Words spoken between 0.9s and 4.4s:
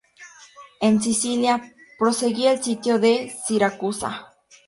Sicilia proseguía el Sitio de Siracusa.